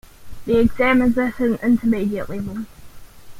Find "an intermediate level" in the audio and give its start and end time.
1.39-2.65